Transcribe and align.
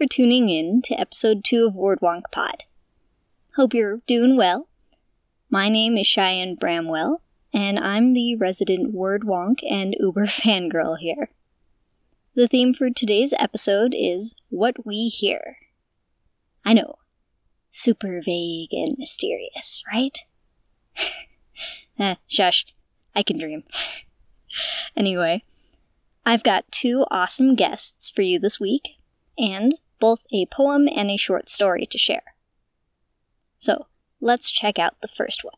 For 0.00 0.06
tuning 0.06 0.48
in 0.48 0.80
to 0.84 0.98
episode 0.98 1.44
2 1.44 1.66
of 1.66 1.74
Word 1.74 2.00
Wonk 2.00 2.22
Pod. 2.32 2.62
Hope 3.56 3.74
you're 3.74 4.00
doing 4.06 4.34
well. 4.34 4.66
My 5.50 5.68
name 5.68 5.98
is 5.98 6.06
Cheyenne 6.06 6.54
Bramwell, 6.54 7.20
and 7.52 7.78
I'm 7.78 8.14
the 8.14 8.34
resident 8.34 8.94
Word 8.94 9.24
Wonk 9.24 9.58
and 9.68 9.94
Uber 10.00 10.24
fangirl 10.26 10.98
here. 10.98 11.28
The 12.34 12.48
theme 12.48 12.72
for 12.72 12.88
today's 12.88 13.34
episode 13.38 13.94
is 13.94 14.34
What 14.48 14.86
We 14.86 15.08
Hear. 15.08 15.58
I 16.64 16.72
know, 16.72 16.94
super 17.70 18.22
vague 18.24 18.72
and 18.72 18.96
mysterious, 18.96 19.84
right? 19.92 20.16
eh, 21.98 22.14
shush, 22.26 22.64
I 23.14 23.22
can 23.22 23.36
dream. 23.36 23.64
anyway, 24.96 25.44
I've 26.24 26.42
got 26.42 26.72
two 26.72 27.04
awesome 27.10 27.54
guests 27.54 28.10
for 28.10 28.22
you 28.22 28.38
this 28.38 28.58
week, 28.58 28.96
and 29.36 29.74
both 30.00 30.24
a 30.32 30.46
poem 30.46 30.88
and 30.88 31.10
a 31.10 31.16
short 31.16 31.48
story 31.48 31.86
to 31.86 31.98
share. 31.98 32.34
So, 33.58 33.86
let's 34.20 34.50
check 34.50 34.78
out 34.78 35.00
the 35.00 35.08
first 35.08 35.44
one. 35.44 35.54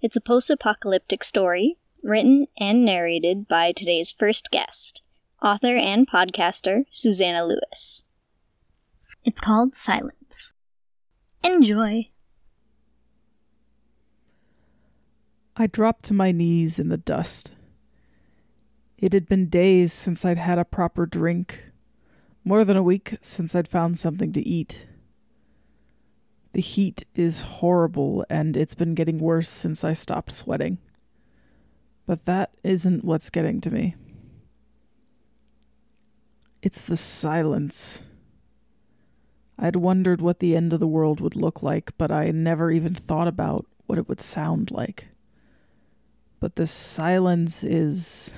It's 0.00 0.16
a 0.16 0.20
post 0.20 0.50
apocalyptic 0.50 1.22
story 1.22 1.76
written 2.02 2.46
and 2.58 2.84
narrated 2.84 3.48
by 3.48 3.72
today's 3.72 4.12
first 4.12 4.50
guest, 4.50 5.02
author 5.42 5.76
and 5.76 6.08
podcaster 6.08 6.84
Susanna 6.90 7.44
Lewis. 7.44 8.04
It's 9.24 9.40
called 9.40 9.74
Silence. 9.74 10.52
Enjoy! 11.42 12.10
I 15.56 15.66
dropped 15.66 16.04
to 16.06 16.14
my 16.14 16.32
knees 16.32 16.78
in 16.78 16.90
the 16.90 16.96
dust. 16.96 17.54
It 18.98 19.12
had 19.12 19.26
been 19.26 19.48
days 19.48 19.92
since 19.92 20.24
I'd 20.24 20.38
had 20.38 20.58
a 20.58 20.64
proper 20.64 21.06
drink, 21.06 21.70
more 22.46 22.64
than 22.64 22.76
a 22.76 22.82
week 22.82 23.18
since 23.22 23.56
I'd 23.56 23.66
found 23.66 23.98
something 23.98 24.32
to 24.32 24.48
eat. 24.48 24.86
The 26.52 26.60
heat 26.60 27.02
is 27.16 27.40
horrible, 27.40 28.24
and 28.30 28.56
it's 28.56 28.76
been 28.76 28.94
getting 28.94 29.18
worse 29.18 29.48
since 29.48 29.82
I 29.82 29.92
stopped 29.92 30.30
sweating. 30.30 30.78
But 32.06 32.24
that 32.26 32.52
isn't 32.62 33.04
what's 33.04 33.30
getting 33.30 33.60
to 33.62 33.70
me. 33.72 33.96
It's 36.62 36.82
the 36.82 36.96
silence. 36.96 38.04
I'd 39.58 39.74
wondered 39.74 40.20
what 40.20 40.38
the 40.38 40.54
end 40.54 40.72
of 40.72 40.78
the 40.78 40.86
world 40.86 41.20
would 41.20 41.34
look 41.34 41.64
like, 41.64 41.98
but 41.98 42.12
I 42.12 42.30
never 42.30 42.70
even 42.70 42.94
thought 42.94 43.26
about 43.26 43.66
what 43.86 43.98
it 43.98 44.08
would 44.08 44.20
sound 44.20 44.70
like. 44.70 45.08
But 46.38 46.54
the 46.54 46.68
silence 46.68 47.64
is. 47.64 48.34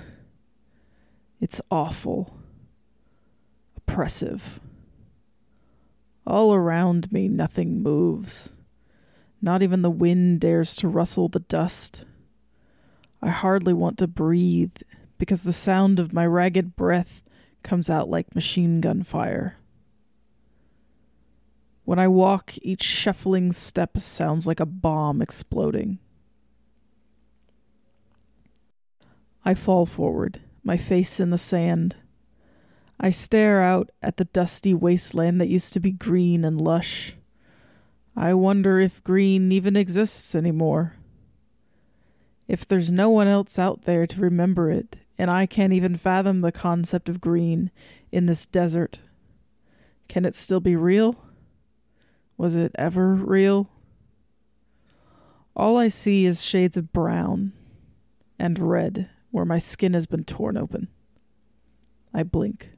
It's 1.43 1.61
awful. 1.71 2.38
Oppressive. 3.89 4.61
All 6.27 6.55
around 6.55 7.11
me, 7.11 7.27
nothing 7.27 7.83
moves. 7.83 8.53
Not 9.41 9.63
even 9.63 9.81
the 9.81 9.91
wind 9.91 10.41
dares 10.41 10.77
to 10.77 10.89
rustle 10.89 11.29
the 11.29 11.41
dust. 11.41 12.05
I 13.23 13.31
hardly 13.31 13.73
want 13.73 13.97
to 13.99 14.07
breathe 14.07 14.77
because 15.17 15.43
the 15.43 15.55
sound 15.55 15.99
of 15.99 16.13
my 16.13 16.27
ragged 16.27 16.77
breath 16.77 17.25
comes 17.63 17.89
out 17.89 18.11
like 18.11 18.35
machine 18.35 18.81
gun 18.81 19.03
fire. 19.03 19.57
When 21.85 21.99
I 21.99 22.09
walk, 22.09 22.55
each 22.61 22.83
shuffling 22.83 23.53
step 23.53 23.97
sounds 23.97 24.47
like 24.47 24.61
a 24.61 24.67
bomb 24.67 25.23
exploding. 25.23 25.99
I 29.45 29.55
fall 29.55 29.87
forward, 29.87 30.43
my 30.63 30.77
face 30.77 31.21
in 31.21 31.31
the 31.31 31.39
sand. 31.39 31.97
I 33.01 33.11
stare 33.11 33.63
out 33.63 33.91
at 34.03 34.17
the 34.17 34.25
dusty 34.25 34.75
wasteland 34.75 35.41
that 35.41 35.49
used 35.49 35.73
to 35.75 35.81
be 35.81 35.93
green 35.93 36.45
and 36.45 36.61
lush. 36.61 37.15
I 38.17 38.35
wonder 38.35 38.81
if 38.81 39.05
green 39.05 39.53
even 39.53 39.77
exists 39.77 40.35
anymore. 40.35 40.97
If 42.49 42.67
there's 42.67 42.91
no 42.91 43.11
one 43.11 43.29
else 43.29 43.59
out 43.59 43.83
there 43.83 44.07
to 44.07 44.21
remember 44.21 44.71
it, 44.71 44.97
and 45.17 45.31
I 45.31 45.47
can't 45.47 45.73
even 45.73 45.97
fathom 45.97 46.41
the 46.41 46.51
concept 46.51 47.09
of 47.09 47.21
green 47.21 47.71
in 48.11 48.27
this 48.27 48.47
desert, 48.47 49.01
can 50.09 50.25
it 50.25 50.35
still 50.35 50.61
be 50.61 50.75
real? 50.75 51.17
Was 52.37 52.57
it 52.57 52.73
ever 52.77 53.15
real? 53.15 53.69
All 55.55 55.77
I 55.77 55.89
see 55.89 56.25
is 56.25 56.45
shades 56.45 56.77
of 56.77 56.93
brown 56.93 57.53
and 58.39 58.59
red 58.59 59.11
where 59.31 59.45
my 59.45 59.59
skin 59.59 59.95
has 59.95 60.07
been 60.07 60.25
torn 60.25 60.57
open. 60.57 60.89
I 62.15 62.23
blink. 62.23 62.71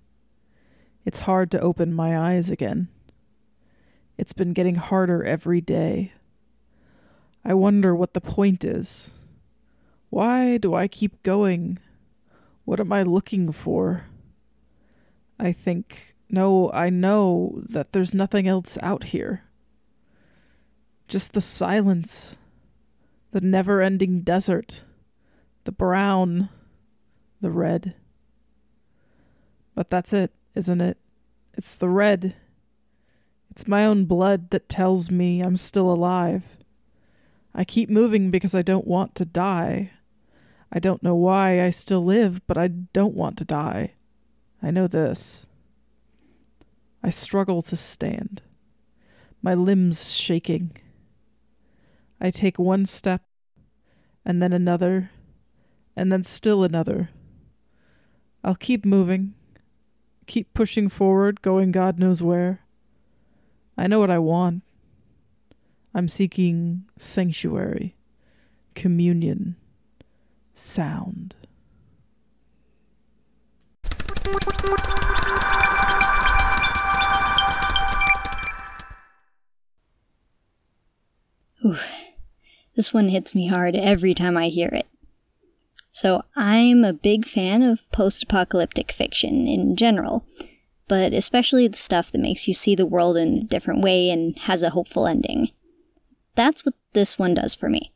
It's 1.04 1.20
hard 1.20 1.50
to 1.52 1.60
open 1.60 1.94
my 1.94 2.18
eyes 2.18 2.50
again. 2.50 2.88
It's 4.18 4.34
been 4.34 4.52
getting 4.52 4.74
harder 4.74 5.24
every 5.24 5.60
day. 5.60 6.12
I 7.42 7.54
wonder 7.54 7.94
what 7.94 8.12
the 8.12 8.20
point 8.20 8.64
is. 8.64 9.12
Why 10.10 10.58
do 10.58 10.74
I 10.74 10.88
keep 10.88 11.22
going? 11.22 11.78
What 12.66 12.80
am 12.80 12.92
I 12.92 13.02
looking 13.02 13.50
for? 13.50 14.06
I 15.38 15.52
think, 15.52 16.16
no, 16.28 16.70
I 16.72 16.90
know 16.90 17.62
that 17.70 17.92
there's 17.92 18.12
nothing 18.12 18.46
else 18.46 18.76
out 18.82 19.04
here. 19.04 19.44
Just 21.08 21.32
the 21.32 21.40
silence, 21.40 22.36
the 23.30 23.40
never 23.40 23.80
ending 23.80 24.20
desert, 24.20 24.84
the 25.64 25.72
brown, 25.72 26.50
the 27.40 27.50
red. 27.50 27.94
But 29.74 29.88
that's 29.88 30.12
it 30.12 30.30
isn't 30.54 30.80
it? 30.80 30.98
It's 31.54 31.74
the 31.74 31.88
red. 31.88 32.34
It's 33.50 33.66
my 33.66 33.84
own 33.84 34.04
blood 34.04 34.50
that 34.50 34.68
tells 34.68 35.10
me 35.10 35.40
I'm 35.40 35.56
still 35.56 35.90
alive. 35.90 36.44
I 37.54 37.64
keep 37.64 37.90
moving 37.90 38.30
because 38.30 38.54
I 38.54 38.62
don't 38.62 38.86
want 38.86 39.14
to 39.16 39.24
die. 39.24 39.90
I 40.72 40.78
don't 40.78 41.02
know 41.02 41.16
why 41.16 41.64
I 41.64 41.70
still 41.70 42.04
live, 42.04 42.46
but 42.46 42.56
I 42.56 42.68
don't 42.68 43.14
want 43.14 43.36
to 43.38 43.44
die. 43.44 43.94
I 44.62 44.70
know 44.70 44.86
this. 44.86 45.46
I 47.02 47.10
struggle 47.10 47.62
to 47.62 47.76
stand, 47.76 48.42
my 49.42 49.54
limbs 49.54 50.14
shaking. 50.14 50.76
I 52.20 52.30
take 52.30 52.58
one 52.58 52.84
step, 52.84 53.22
and 54.24 54.42
then 54.42 54.52
another, 54.52 55.10
and 55.96 56.12
then 56.12 56.22
still 56.22 56.62
another. 56.62 57.08
I'll 58.44 58.54
keep 58.54 58.84
moving 58.84 59.34
keep 60.30 60.54
pushing 60.54 60.88
forward, 60.88 61.42
going 61.42 61.72
God 61.72 61.98
knows 61.98 62.22
where. 62.22 62.60
I 63.76 63.88
know 63.88 63.98
what 63.98 64.10
I 64.10 64.20
want. 64.20 64.62
I'm 65.92 66.06
seeking 66.06 66.84
sanctuary, 66.96 67.96
communion, 68.76 69.56
sound. 70.54 71.34
Ooh, 81.64 81.76
this 82.76 82.94
one 82.94 83.08
hits 83.08 83.34
me 83.34 83.48
hard 83.48 83.74
every 83.74 84.14
time 84.14 84.36
I 84.36 84.46
hear 84.46 84.68
it. 84.68 84.86
So 85.92 86.22
I'm 86.36 86.84
a 86.84 86.92
big 86.92 87.26
fan 87.26 87.62
of 87.62 87.90
post 87.90 88.22
apocalyptic 88.22 88.92
fiction 88.92 89.46
in 89.46 89.76
general, 89.76 90.24
but 90.88 91.12
especially 91.12 91.66
the 91.68 91.76
stuff 91.76 92.12
that 92.12 92.20
makes 92.20 92.46
you 92.46 92.54
see 92.54 92.74
the 92.74 92.86
world 92.86 93.16
in 93.16 93.38
a 93.38 93.44
different 93.44 93.82
way 93.82 94.08
and 94.10 94.38
has 94.40 94.62
a 94.62 94.70
hopeful 94.70 95.06
ending. 95.06 95.50
That's 96.34 96.64
what 96.64 96.74
this 96.92 97.18
one 97.18 97.34
does 97.34 97.54
for 97.54 97.68
me. 97.68 97.92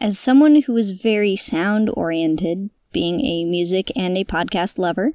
As 0.00 0.18
someone 0.18 0.62
who 0.62 0.76
is 0.76 0.90
very 0.90 1.36
sound 1.36 1.90
oriented, 1.94 2.70
being 2.92 3.20
a 3.24 3.44
music 3.44 3.90
and 3.96 4.16
a 4.16 4.24
podcast 4.24 4.78
lover, 4.78 5.12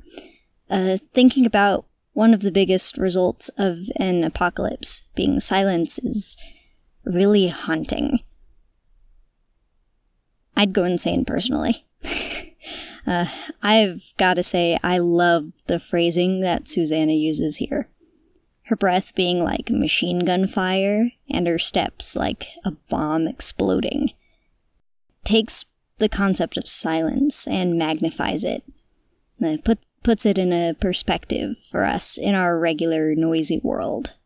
uh, 0.70 0.98
thinking 1.14 1.46
about 1.46 1.86
one 2.14 2.34
of 2.34 2.42
the 2.42 2.52
biggest 2.52 2.98
results 2.98 3.50
of 3.58 3.78
an 3.96 4.24
apocalypse 4.24 5.04
being 5.16 5.40
silence 5.40 6.00
is 6.00 6.38
really 7.06 7.48
haunting. 7.48 8.20
I'd 10.60 10.74
go 10.74 10.84
insane 10.84 11.24
personally. 11.24 11.86
uh, 13.08 13.28
I've 13.64 14.14
got 14.18 14.34
to 14.34 14.44
say, 14.44 14.78
I 14.84 14.98
love 14.98 15.54
the 15.68 15.80
phrasing 15.80 16.42
that 16.42 16.68
Susanna 16.68 17.14
uses 17.14 17.58
here. 17.58 17.88
Her 18.64 18.76
breath 18.76 19.16
being 19.16 19.42
like 19.42 19.70
machine 19.70 20.26
gun 20.26 20.48
fire, 20.48 21.12
and 21.30 21.48
her 21.48 21.60
steps 21.60 22.18
like 22.18 22.48
a 22.66 22.72
bomb 22.90 23.26
exploding. 23.26 24.12
Takes 25.24 25.64
the 25.98 26.10
concept 26.10 26.58
of 26.58 26.68
silence 26.68 27.48
and 27.48 27.78
magnifies 27.78 28.44
it. 28.44 28.66
Uh, 29.42 29.56
put, 29.64 29.80
puts 30.04 30.26
it 30.26 30.38
in 30.38 30.52
a 30.52 30.74
perspective 30.74 31.58
for 31.58 31.86
us 31.86 32.18
in 32.18 32.36
our 32.36 32.60
regular 32.60 33.16
noisy 33.16 33.62
world. 33.64 34.18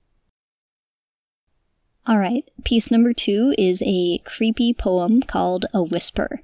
All 2.06 2.20
right, 2.20 2.44
piece 2.66 2.92
number 2.92 3.14
two 3.14 3.56
is 3.58 3.82
a 3.86 4.18
creepy 4.26 4.74
poem 4.74 5.22
called 5.22 5.66
A 5.74 5.82
Whisper. 5.82 6.42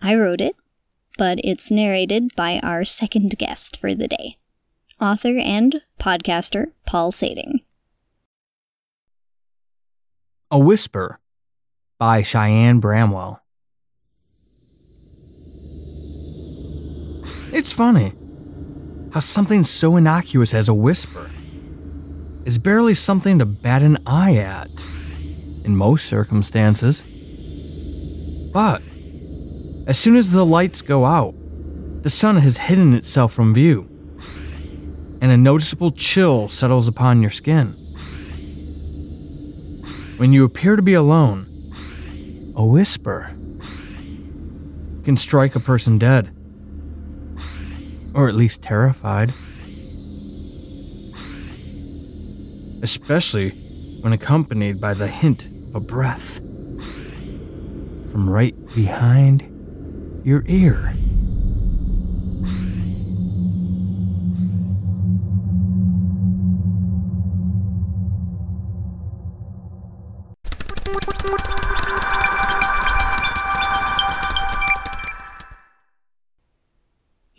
I 0.00 0.16
wrote 0.16 0.40
it, 0.40 0.56
but 1.16 1.38
it's 1.44 1.70
narrated 1.70 2.34
by 2.34 2.58
our 2.64 2.82
second 2.84 3.38
guest 3.38 3.76
for 3.76 3.94
the 3.94 4.08
day, 4.08 4.38
author 5.00 5.38
and 5.38 5.82
podcaster 6.00 6.72
Paul 6.84 7.12
Sating. 7.12 7.60
A 10.50 10.58
Whisper 10.58 11.20
by 12.00 12.22
Cheyenne 12.22 12.80
Bramwell. 12.80 13.40
It's 17.52 17.72
funny 17.72 18.14
how 19.12 19.20
something 19.20 19.62
so 19.62 19.96
innocuous 19.96 20.52
as 20.52 20.68
a 20.68 20.74
whisper 20.74 21.30
is 22.44 22.58
barely 22.58 22.94
something 22.94 23.38
to 23.38 23.46
bat 23.46 23.82
an 23.82 23.98
eye 24.06 24.36
at 24.36 24.70
in 25.64 25.76
most 25.76 26.06
circumstances. 26.06 27.04
But 28.52 28.82
as 29.86 29.98
soon 29.98 30.16
as 30.16 30.32
the 30.32 30.44
lights 30.44 30.82
go 30.82 31.04
out, 31.04 31.34
the 32.02 32.10
sun 32.10 32.36
has 32.36 32.58
hidden 32.58 32.94
itself 32.94 33.32
from 33.32 33.54
view, 33.54 33.88
and 35.20 35.30
a 35.30 35.36
noticeable 35.36 35.90
chill 35.90 36.48
settles 36.48 36.88
upon 36.88 37.22
your 37.22 37.30
skin. 37.30 37.74
When 40.16 40.32
you 40.32 40.44
appear 40.44 40.76
to 40.76 40.82
be 40.82 40.94
alone, 40.94 41.46
a 42.56 42.64
whisper 42.64 43.30
can 45.04 45.16
strike 45.16 45.56
a 45.56 45.60
person 45.60 45.98
dead, 45.98 46.34
or 48.14 48.28
at 48.28 48.34
least 48.34 48.62
terrified. 48.62 49.32
Especially 52.82 53.50
when 54.00 54.12
accompanied 54.12 54.80
by 54.80 54.92
the 54.92 55.06
hint 55.06 55.46
of 55.68 55.76
a 55.76 55.80
breath 55.80 56.38
from 58.10 58.28
right 58.28 58.56
behind 58.74 60.20
your 60.24 60.42
ear. 60.46 60.92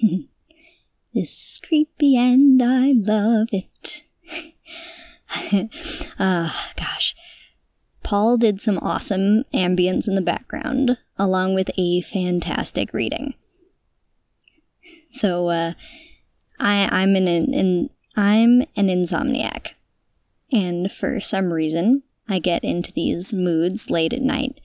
This 1.14 1.30
is 1.30 1.62
creepy 1.64 2.18
and 2.18 2.60
I 2.64 2.92
love 2.96 3.50
it. 3.52 4.04
Uh, 6.20 6.50
gosh. 6.76 7.16
Paul 8.04 8.38
did 8.38 8.62
some 8.62 8.78
awesome 8.80 9.44
ambience 9.54 10.08
in 10.08 10.16
the 10.16 10.22
background, 10.22 10.98
along 11.18 11.54
with 11.54 11.70
a 11.78 12.02
fantastic 12.02 12.94
reading. 12.94 13.34
So, 15.12 15.50
uh, 15.50 15.74
I, 16.60 16.90
I'm 16.92 17.16
an, 17.16 17.28
an, 17.28 17.90
I'm 18.16 18.62
an 18.76 18.88
insomniac. 18.88 19.74
And 20.52 20.92
for 20.92 21.20
some 21.20 21.54
reason, 21.54 22.04
I 22.28 22.40
get 22.40 22.64
into 22.64 22.92
these 22.92 23.34
moods 23.34 23.90
late 23.90 24.14
at 24.14 24.22
night 24.22 24.60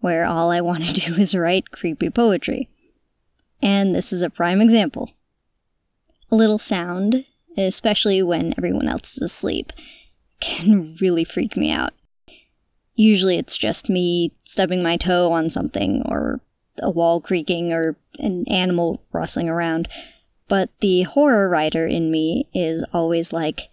where 0.00 0.26
all 0.26 0.50
I 0.50 0.60
want 0.60 0.84
to 0.84 0.92
do 1.08 1.14
is 1.14 1.34
write 1.34 1.70
creepy 1.70 2.10
poetry. 2.10 2.68
And 3.62 3.94
this 3.94 4.12
is 4.12 4.20
a 4.20 4.28
prime 4.28 4.60
example. 4.60 5.12
A 6.30 6.36
little 6.36 6.58
sound, 6.58 7.24
especially 7.56 8.22
when 8.22 8.54
everyone 8.56 8.88
else 8.88 9.16
is 9.16 9.22
asleep, 9.22 9.72
can 10.40 10.96
really 11.00 11.24
freak 11.24 11.56
me 11.56 11.70
out. 11.70 11.92
Usually 12.94 13.38
it's 13.38 13.56
just 13.56 13.88
me 13.88 14.32
stubbing 14.44 14.82
my 14.82 14.96
toe 14.96 15.32
on 15.32 15.50
something, 15.50 16.02
or 16.06 16.40
a 16.80 16.90
wall 16.90 17.20
creaking, 17.20 17.72
or 17.72 17.96
an 18.18 18.44
animal 18.48 19.02
rustling 19.12 19.48
around. 19.48 19.88
But 20.48 20.70
the 20.80 21.02
horror 21.02 21.48
writer 21.48 21.86
in 21.86 22.10
me 22.10 22.48
is 22.54 22.84
always 22.92 23.32
like, 23.32 23.68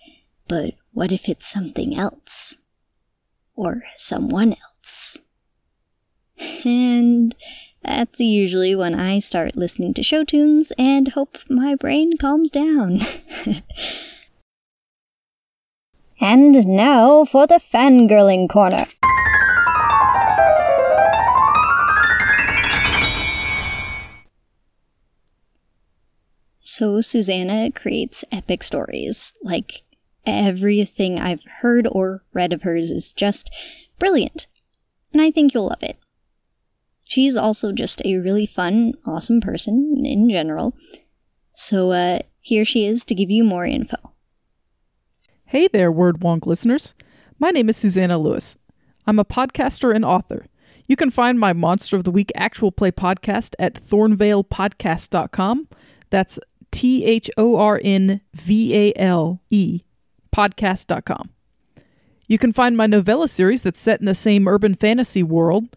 but 0.48 0.74
what 0.94 1.12
if 1.12 1.30
it's 1.30 1.48
something 1.48 1.98
else? 1.98 2.56
Or 3.56 3.84
someone 3.96 4.54
else? 4.54 5.18
And 6.66 7.36
that's 7.84 8.20
usually 8.20 8.76
when 8.76 8.94
I 8.94 9.20
start 9.20 9.56
listening 9.56 9.94
to 9.96 10.04
show 10.04 10.24
tunes 10.24 10.72
and 10.78 11.10
hope 11.10 11.38
my 11.50 11.76
brain 11.76 12.18
calms 12.18 12.52
down. 12.52 13.00
and 16.22 16.66
now 16.68 17.26
for 17.26 17.48
the 17.48 17.56
fangirling 17.56 18.50
corner. 18.50 18.86
So 26.62 27.02
Susanna 27.02 27.72
creates 27.72 28.24
epic 28.32 28.64
stories. 28.64 29.34
Like 29.44 29.84
everything 30.26 31.20
I've 31.20 31.44
heard 31.60 31.88
or 31.92 32.24
read 32.34 32.54
of 32.54 32.64
hers 32.64 32.90
is 32.90 33.12
just 33.12 33.52
brilliant. 34.00 34.48
And 35.14 35.22
I 35.22 35.30
think 35.30 35.54
you'll 35.54 35.68
love 35.68 35.84
it. 35.84 35.98
She's 37.12 37.36
also 37.36 37.74
just 37.74 38.02
a 38.06 38.16
really 38.16 38.46
fun, 38.46 38.94
awesome 39.06 39.42
person 39.42 40.06
in 40.06 40.30
general. 40.30 40.74
So 41.54 41.92
uh, 41.92 42.20
here 42.40 42.64
she 42.64 42.86
is 42.86 43.04
to 43.04 43.14
give 43.14 43.30
you 43.30 43.44
more 43.44 43.66
info. 43.66 43.98
Hey 45.44 45.68
there, 45.68 45.92
Word 45.92 46.22
Wonk 46.22 46.46
listeners. 46.46 46.96
My 47.38 47.50
name 47.50 47.68
is 47.68 47.76
Susanna 47.76 48.18
Lewis. 48.18 48.58
I'm 49.06 49.20
a 49.20 49.26
podcaster 49.26 49.94
and 49.94 50.06
author. 50.06 50.46
You 50.88 50.96
can 50.96 51.12
find 51.12 51.38
my 51.38 51.52
Monster 51.52 51.98
of 51.98 52.06
the 52.06 52.12
Week 52.12 52.32
actual 52.34 52.72
play 52.72 52.92
podcast 52.92 53.56
at 53.60 53.74
thornvalepodcast.com. 53.74 55.68
That's 56.12 56.40
T 56.72 57.04
H 57.04 57.30
O 57.36 57.58
R 57.58 57.82
N 57.84 58.22
V 58.34 58.74
A 58.74 58.94
L 58.96 59.42
E 59.50 59.82
podcast.com. 60.34 61.32
You 62.30 62.38
can 62.38 62.54
find 62.54 62.78
my 62.78 62.88
novella 62.88 63.28
series 63.28 63.64
that's 63.64 63.82
set 63.82 64.00
in 64.00 64.06
the 64.06 64.16
same 64.16 64.48
urban 64.48 64.76
fantasy 64.76 65.24
world 65.24 65.76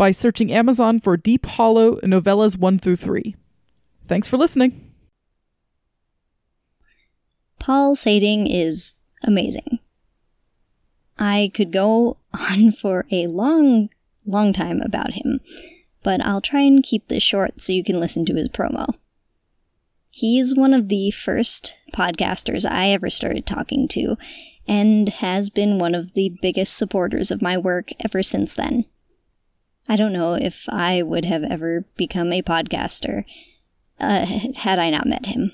by 0.00 0.10
searching 0.10 0.50
Amazon 0.50 0.98
for 0.98 1.18
Deep 1.18 1.44
Hollow 1.44 1.96
Novellas 1.96 2.56
1 2.56 2.78
through 2.78 2.96
3. 2.96 3.36
Thanks 4.08 4.28
for 4.28 4.38
listening. 4.38 4.94
Paul 7.58 7.94
Sating 7.94 8.46
is 8.46 8.94
amazing. 9.22 9.78
I 11.18 11.50
could 11.52 11.70
go 11.70 12.16
on 12.32 12.72
for 12.72 13.04
a 13.12 13.26
long, 13.26 13.90
long 14.24 14.54
time 14.54 14.80
about 14.80 15.12
him, 15.12 15.40
but 16.02 16.24
I'll 16.24 16.40
try 16.40 16.62
and 16.62 16.82
keep 16.82 17.08
this 17.08 17.22
short 17.22 17.60
so 17.60 17.74
you 17.74 17.84
can 17.84 18.00
listen 18.00 18.24
to 18.24 18.36
his 18.36 18.48
promo. 18.48 18.94
He's 20.08 20.54
one 20.54 20.72
of 20.72 20.88
the 20.88 21.10
first 21.10 21.76
podcasters 21.94 22.64
I 22.64 22.88
ever 22.88 23.10
started 23.10 23.44
talking 23.44 23.86
to, 23.88 24.16
and 24.66 25.10
has 25.10 25.50
been 25.50 25.78
one 25.78 25.94
of 25.94 26.14
the 26.14 26.38
biggest 26.40 26.74
supporters 26.74 27.30
of 27.30 27.42
my 27.42 27.58
work 27.58 27.90
ever 28.02 28.22
since 28.22 28.54
then. 28.54 28.86
I 29.88 29.96
don't 29.96 30.12
know 30.12 30.34
if 30.34 30.68
I 30.68 31.02
would 31.02 31.24
have 31.24 31.42
ever 31.42 31.84
become 31.96 32.32
a 32.32 32.42
podcaster 32.42 33.24
uh, 33.98 34.24
had 34.56 34.78
I 34.78 34.90
not 34.90 35.06
met 35.06 35.26
him. 35.26 35.52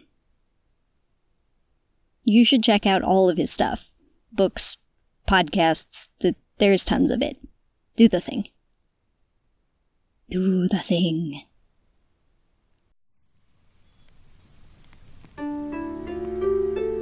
You 2.25 2.45
should 2.45 2.63
check 2.63 2.87
out 2.87 3.03
all 3.03 3.31
of 3.31 3.37
his 3.37 3.51
stuff 3.51 3.95
books, 4.33 4.77
podcasts, 5.27 6.09
the, 6.21 6.35
there's 6.59 6.85
tons 6.85 7.11
of 7.11 7.23
it. 7.23 7.39
Do 7.97 8.09
the 8.09 8.21
thing. 8.21 8.49
Do 10.29 10.69
the 10.69 10.81
thing. 10.81 11.43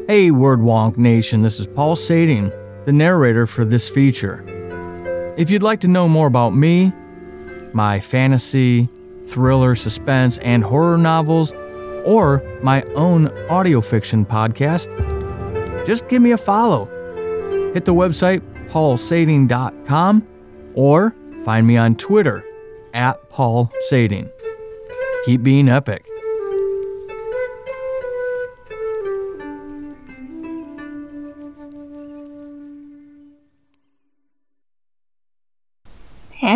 Hey, 0.07 0.31
Word 0.31 0.61
Wonk 0.61 0.99
Nation, 0.99 1.41
this 1.41 1.59
is 1.59 1.67
Paul 1.67 1.97
Sating, 1.97 2.51
the 2.85 2.93
narrator 2.93 3.47
for 3.47 3.65
this 3.65 3.89
feature. 3.89 4.45
If 5.39 5.51
you'd 5.51 5.63
like 5.63 5.81
to 5.81 5.89
know 5.89 6.07
more 6.07 6.27
about 6.27 6.55
me, 6.55 6.93
my 7.75 8.01
fantasy, 8.01 8.89
thriller, 9.27 9.75
suspense, 9.75 10.39
and 10.39 10.63
horror 10.63 10.99
novels, 10.99 11.53
or 12.05 12.43
my 12.63 12.83
own 12.95 13.29
audio 13.49 13.81
fiction 13.81 14.25
podcast, 14.25 14.89
just 15.87 16.09
give 16.09 16.23
me 16.23 16.31
a 16.33 16.39
follow. 16.39 16.87
Hit 17.73 17.85
the 17.85 17.95
website 17.95 18.43
paulsating.com 18.69 20.27
or 20.75 21.15
find 21.45 21.67
me 21.67 21.77
on 21.77 21.97
Twitter 21.97 22.45
at 22.93 23.29
Paul 23.31 23.73
Sating. 23.81 24.31
Keep 25.25 25.43
being 25.43 25.69
epic. 25.69 26.07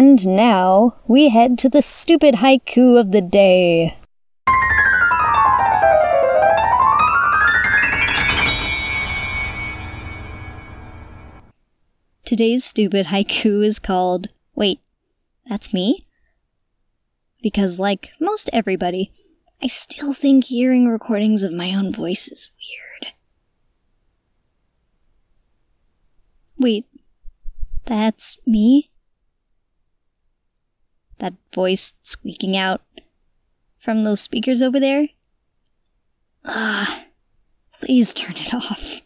And 0.09 0.27
now 0.27 0.97
we 1.07 1.29
head 1.29 1.59
to 1.59 1.69
the 1.69 1.83
stupid 1.83 2.37
haiku 2.37 2.99
of 2.99 3.13
the 3.13 3.21
day. 3.21 3.99
Today's 12.25 12.65
stupid 12.65 13.09
haiku 13.09 13.63
is 13.63 13.79
called 13.79 14.29
Wait, 14.55 14.81
That's 15.47 15.75
Me? 15.75 16.07
Because, 17.43 17.79
like 17.79 18.13
most 18.19 18.49
everybody, 18.51 19.13
I 19.63 19.67
still 19.67 20.15
think 20.15 20.45
hearing 20.45 20.89
recordings 20.89 21.43
of 21.43 21.53
my 21.53 21.75
own 21.75 21.93
voice 21.93 22.29
is 22.29 22.49
weird. 22.57 23.13
Wait, 26.57 26.87
that's 27.85 28.39
me? 28.47 28.89
That 31.19 31.35
voice 31.53 31.95
squeaking 32.03 32.57
out 32.57 32.83
from 33.79 34.05
those 34.05 34.21
speakers 34.21 34.63
over 34.63 34.79
there? 34.79 35.09
Ah, 36.45 37.05
please 37.81 38.15
turn 38.15 38.37
it 38.37 38.55
off. 38.55 39.03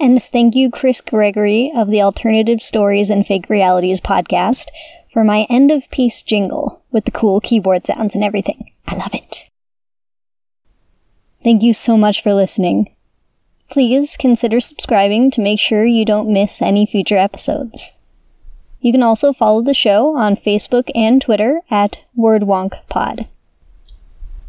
And 0.00 0.20
thank 0.20 0.56
you, 0.56 0.68
Chris 0.68 1.00
Gregory 1.00 1.70
of 1.76 1.88
the 1.88 2.02
Alternative 2.02 2.60
Stories 2.60 3.08
and 3.08 3.24
Fake 3.24 3.48
Realities 3.48 4.00
podcast, 4.00 4.66
for 5.08 5.22
my 5.22 5.46
end 5.48 5.70
of 5.70 5.88
piece 5.92 6.24
jingle 6.24 6.82
with 6.90 7.04
the 7.04 7.12
cool 7.12 7.40
keyboard 7.40 7.86
sounds 7.86 8.16
and 8.16 8.24
everything. 8.24 8.72
I 8.88 8.96
love 8.96 9.14
it. 9.14 9.51
Thank 11.42 11.62
you 11.62 11.72
so 11.72 11.96
much 11.96 12.22
for 12.22 12.34
listening. 12.34 12.94
Please 13.68 14.16
consider 14.16 14.60
subscribing 14.60 15.30
to 15.32 15.40
make 15.40 15.58
sure 15.58 15.84
you 15.84 16.04
don't 16.04 16.32
miss 16.32 16.62
any 16.62 16.86
future 16.86 17.16
episodes. 17.16 17.92
You 18.80 18.92
can 18.92 19.02
also 19.02 19.32
follow 19.32 19.62
the 19.62 19.74
show 19.74 20.16
on 20.16 20.36
Facebook 20.36 20.90
and 20.94 21.22
Twitter 21.22 21.60
at 21.70 21.98
WordWonkPod. 22.18 23.28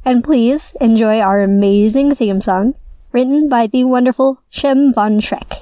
And 0.06 0.24
please 0.24 0.76
enjoy 0.82 1.20
our 1.20 1.42
amazing 1.42 2.16
theme 2.16 2.42
song 2.42 2.76
written 3.12 3.48
by 3.48 3.68
the 3.68 3.86
wonderful 3.86 4.42
Shem 4.50 4.94
Von 4.94 5.20
Schreck. 5.20 5.62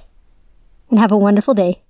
And 0.89 1.00
have 1.00 1.11
a 1.11 1.17
wonderful 1.17 1.53
day. 1.53 1.81